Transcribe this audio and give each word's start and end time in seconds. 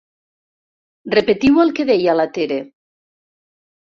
Repetiu 1.15 1.61
el 1.65 1.73
que 1.81 1.87
deia 1.93 2.17
la 2.21 2.29
Tere. 2.39 2.59